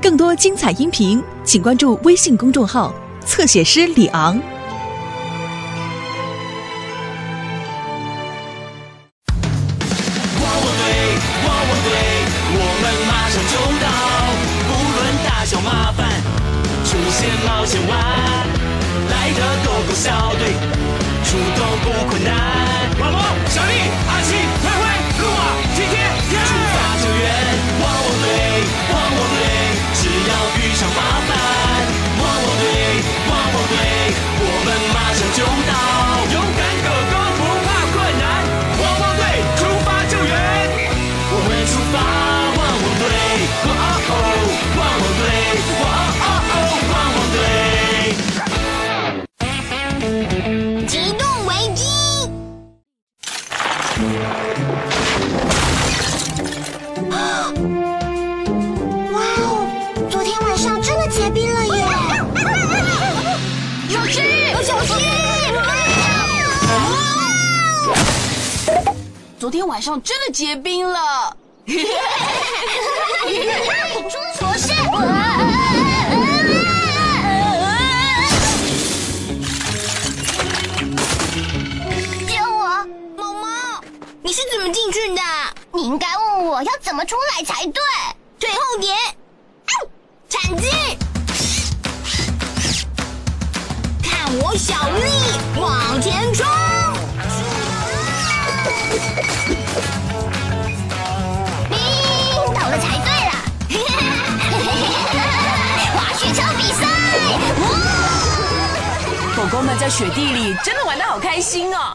[0.00, 2.92] 更多精彩音频，请关注微信公众号
[3.24, 4.34] “侧写师李昂”。
[10.40, 10.82] 汪汪队，
[11.46, 11.88] 汪汪队，
[12.58, 13.86] 我们马上就到，
[14.66, 16.00] 不论大小麻烦，
[16.84, 17.90] 出现冒险湾，
[19.08, 20.52] 来的狗狗小队，
[21.24, 22.34] 出动不困难。
[22.98, 23.18] 毛毛、
[23.48, 23.72] 小丽、
[24.08, 24.34] 阿奇、
[64.80, 65.08] 小心！
[69.38, 71.36] 昨天晚上真的结冰了。
[74.08, 74.68] 出什么事？
[82.26, 82.62] 救我！
[83.16, 83.46] 毛毛，
[84.22, 85.20] 你是怎么进去的？
[85.72, 87.82] 你应该问我要怎么出来才对。
[88.40, 88.96] 退后点，
[90.28, 90.66] 铲子，
[94.34, 95.02] 我小力
[95.60, 96.46] 往前冲！
[101.68, 101.76] 冰
[102.54, 103.32] 倒了才对啦！
[105.94, 106.86] 滑雪车比赛，
[107.60, 107.62] 哇！
[109.36, 111.94] 狗狗们在雪地里真的玩得好开心哦。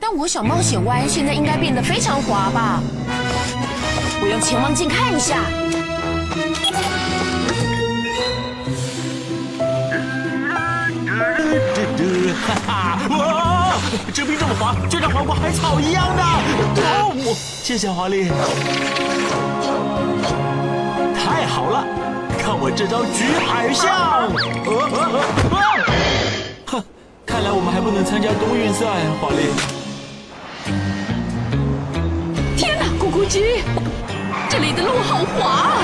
[0.00, 2.80] 但我想冒险湾现在应该变得非常滑吧？
[4.20, 5.36] 我用潜望镜看一下。
[12.46, 12.98] 哈哈！
[13.10, 13.74] 哇，
[14.12, 16.22] 这冰这么滑，就像滑过海草一样的。
[16.22, 18.30] 哦，谢谢华丽。
[21.14, 21.84] 太好了，
[22.38, 24.30] 看我这招举海象！
[26.66, 26.82] 哼，
[27.26, 28.86] 看来我们还不能参加冬运赛，
[29.20, 29.52] 华丽。
[32.56, 33.62] 天哪，咕咕鸡，
[34.48, 35.76] 这里的路好滑啊！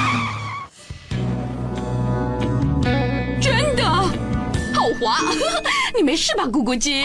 [5.96, 7.04] 你没事吧，咕咕鸡？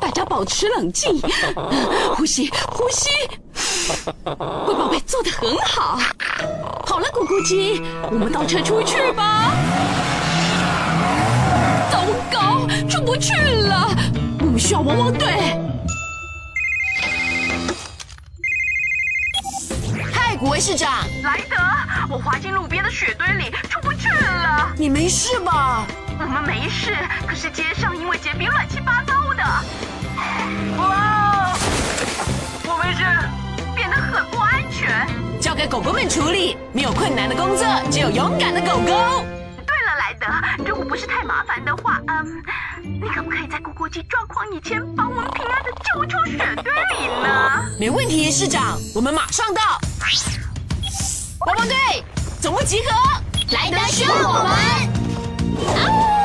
[0.00, 1.20] 大家保持冷静，
[2.16, 3.10] 呼吸，呼吸。
[4.34, 5.98] 乖宝贝做的很好。
[6.86, 9.52] 好了，咕咕鸡，我们倒车出去吧。
[11.90, 13.88] 糟糕，出不去了，
[14.40, 15.28] 我们需要汪汪队。
[20.12, 21.56] 嗨，古威市长，莱德，
[22.08, 24.72] 我滑进路边的雪堆里，出不去了。
[24.76, 25.84] 你没事吧？
[26.18, 29.42] 我们没事，可是街上因为结冰乱七八糟的。
[30.78, 31.52] 哇，
[32.64, 33.04] 我没事，
[33.74, 35.06] 变得很不安全。
[35.40, 39.24] 交给狗狗们处理，没有困难的工作，只有勇敢的狗狗。
[39.66, 40.26] 对了，莱德，
[40.64, 42.42] 如果不是太麻烦的话，嗯，
[42.82, 47.64] 你可不可以在咕咕鸡抓狂以前，把我们平安的救出雪堆里呢？
[47.80, 49.60] 没问题，市长，我们马上到。
[51.46, 51.76] 汪汪队，
[52.40, 53.20] 总部集合，
[53.52, 54.52] 莱德需要我们。
[55.76, 56.21] 啊，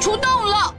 [0.00, 0.74] 出动了。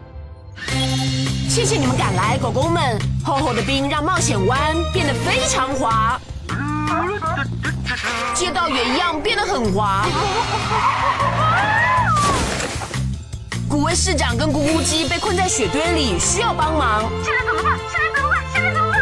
[1.47, 2.99] 谢谢你们赶来，狗狗们。
[3.23, 6.19] 厚厚的冰让冒险湾变得非常滑，
[8.33, 10.07] 街道也一样变得很滑。
[13.69, 17.03] 古威市长跟咕咕鸡被困在雪堆里，需要帮忙。
[17.23, 17.79] 现在怎么办？
[17.91, 18.43] 现在怎么办？
[18.51, 18.99] 现在怎么办？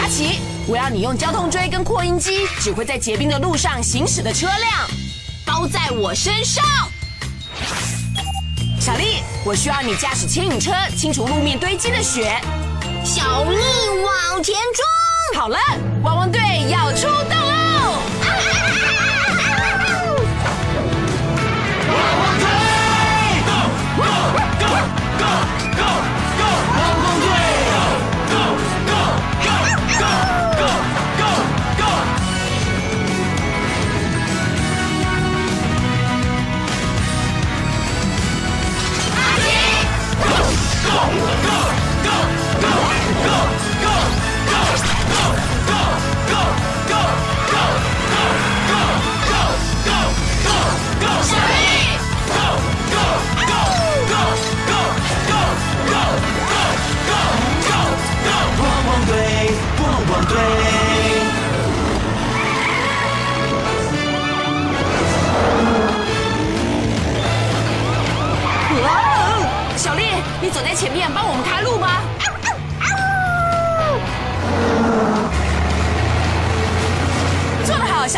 [0.00, 4.88] 阿奇，我要你用交通锥跟扩音机指挥在结冰的路上行驶的车辆，
[5.44, 6.64] 包在我身上。
[9.42, 12.38] 我需要你驾驶牵引车清除路面堆积的雪。
[13.04, 13.56] 小力
[14.04, 15.40] 往前冲。
[15.40, 15.56] 好了
[16.02, 17.98] 汪汪队要出动喽。
[21.88, 22.44] 汪汪队
[23.46, 23.52] go
[23.96, 24.04] go
[24.60, 24.68] go
[25.08, 25.24] go
[25.78, 25.88] go
[26.36, 26.44] go
[26.76, 27.49] 汪汪队。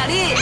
[0.02, 0.34] 小丽。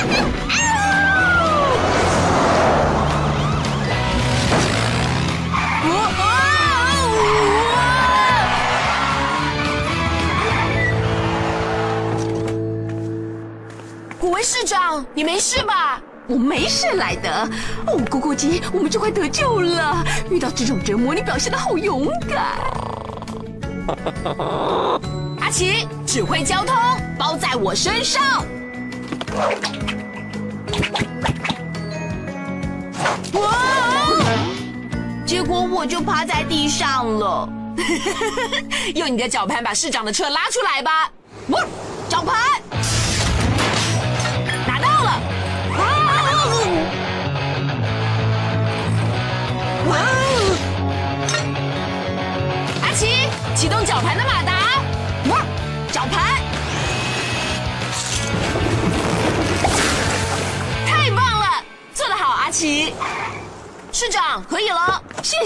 [14.42, 16.00] 市长，你没事吧？
[16.26, 17.28] 我没事，莱德。
[17.86, 20.04] 哦，咕咕鸡，我们就快得救了。
[20.30, 22.58] 遇到这种折磨，你表现的好勇敢。
[25.40, 26.74] 阿奇，指挥交通，
[27.18, 28.44] 包在我身上。
[33.34, 33.54] 哇！
[35.26, 37.48] 结果我就趴在地上了。
[38.94, 41.10] 用你的脚盘把市长的车拉出来吧。
[41.48, 41.64] 哇！
[42.08, 42.60] 绞盘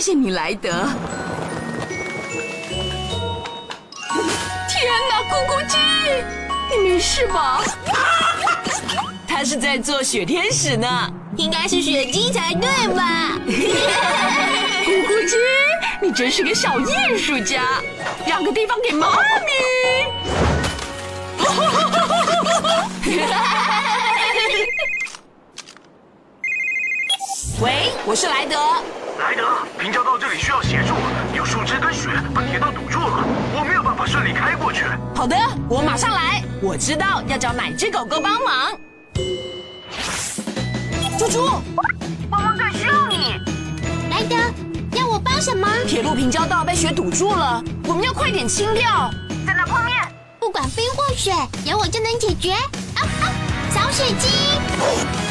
[0.05, 0.69] 谢谢你，莱德。
[4.69, 5.79] 天哪，咕咕鸡，
[6.71, 7.65] 你没事吧？
[9.27, 11.11] 他是在做雪天使呢。
[11.39, 13.33] 应该是雪鸡才对吧？
[14.85, 15.37] 咕咕鸡，
[16.03, 17.63] 你真是个小艺术家。
[18.27, 19.53] 让个地方给妈咪。
[27.63, 28.59] 喂，我是莱德。
[29.19, 29.43] 莱德，
[29.79, 30.95] 平交道这里需要协助，
[31.37, 33.25] 有树枝跟雪把铁道堵住了，
[33.55, 34.85] 我没有办法顺利开过去。
[35.15, 35.37] 好的，
[35.69, 36.43] 我马上来。
[36.61, 38.73] 我知道要找哪只狗狗帮忙。
[41.19, 41.47] 猪猪，
[42.31, 43.41] 汪汪队需要你。
[44.11, 44.37] 莱德，
[44.99, 45.69] 要我帮什么？
[45.87, 49.11] 铁路平交道被雪堵住了，我们要快点清掉。
[49.47, 49.97] 在那碰面。
[50.41, 51.33] 不管冰或雪，
[51.65, 52.53] 有我就能解决。
[52.53, 53.31] 啊啊！
[53.71, 54.59] 小雪姬，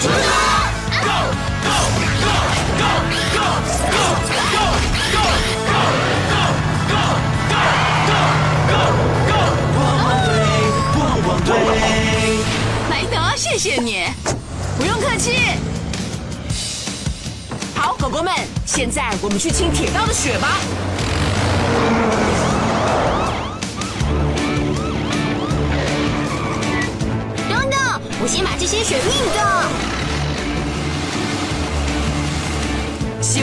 [0.01, 1.52] 出动！
[9.75, 10.31] 汪汪队，
[10.98, 11.50] 汪汪队，
[12.89, 14.07] 莱德，谢谢你。
[14.77, 15.51] 不用客气。
[17.75, 18.33] 好，狗狗们，
[18.65, 20.57] 现在我们去清铁道的雪吧。
[27.50, 29.92] 等等，我先把这些雪运走。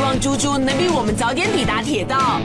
[0.01, 2.41] 希望猪猪能比我们早点抵达铁道。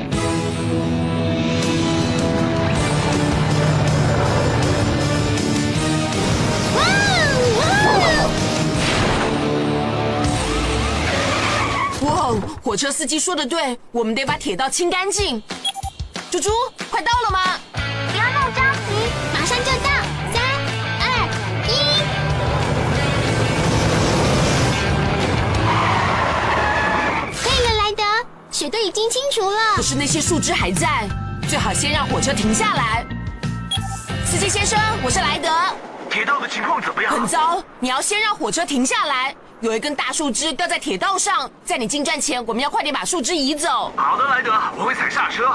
[12.01, 15.41] 哇，火车司机说的对，我们得把铁道清干净。
[16.29, 16.49] 猪猪，
[16.91, 17.54] 快到了吗？
[29.85, 31.07] 是那些树枝还在，
[31.47, 33.05] 最好先让火车停下来。
[34.25, 35.47] 司机先生，我是莱德。
[36.09, 37.13] 铁道的情况怎么样？
[37.13, 39.35] 很糟，你要先让火车停下来。
[39.61, 43.91] 有一根大树枝掉在铁道上，在你进站前，我们要快点把树枝移走。
[43.95, 45.53] 好的，莱德，我会踩刹车。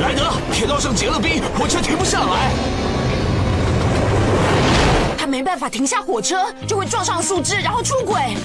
[0.00, 2.50] 莱德，铁道上结了冰，火车停不下来。
[5.16, 8.36] 他没办法停下火车，就会撞上树枝，然后出轨。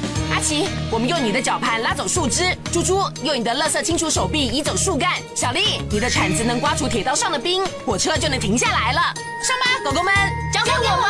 [0.42, 9.00] 阿奇，我们用你的绞盘拉走树枝；猪猪用你的垃圾清除手臂移走树干；小丽，你的铲子能刮除铁道上的冰，火车就能停下来了。
[9.44, 10.12] 上吧，狗狗们，
[10.52, 11.06] 交给我们。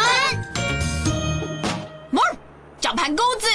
[2.11, 2.21] 哞，
[2.81, 3.47] 绞盘钩子，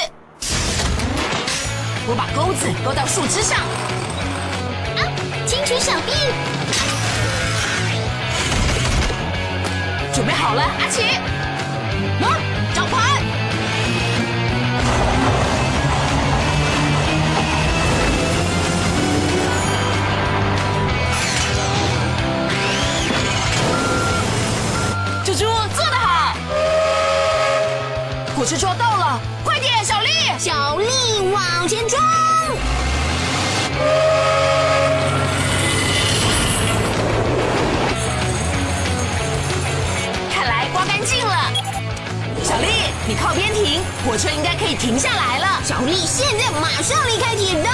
[2.08, 3.58] 我把钩子勾到树枝上。
[4.96, 5.04] 啊，
[5.46, 6.12] 清除手臂。
[10.14, 11.02] 准备好了，阿奇，
[44.16, 45.60] 火车应该可以停下来了。
[45.62, 47.70] 小丽现在马上离开铁道。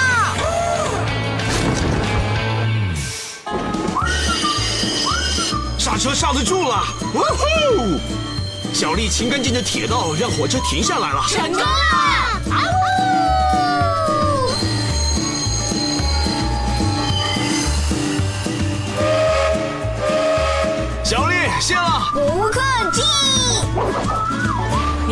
[5.79, 6.83] 刹车刹得住了，
[7.13, 7.97] 哇呼！
[8.73, 11.23] 小丽清干净的铁道让火车停下来了。
[11.29, 12.12] 成功了！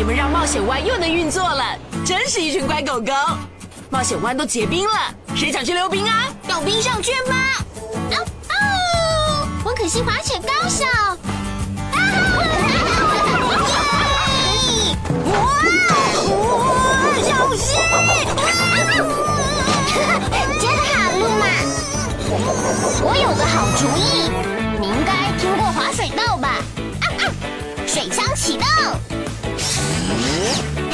[0.02, 1.64] 你们让冒险湾又能运作了，
[2.04, 3.12] 真是一群乖狗狗。
[3.88, 6.26] 冒险湾都结冰了，谁想去溜冰啊？
[6.48, 7.36] 要冰上券吗？
[8.10, 10.84] 哦哦，我可是滑雪高手。
[15.30, 15.38] 哇哇！
[17.22, 17.30] 小！
[20.58, 21.46] 真的好路吗？
[23.04, 24.28] 我有个好主意，
[24.80, 26.56] 你应该听过滑水道吧？
[27.86, 28.66] 水枪启动。
[30.22, 30.91] Música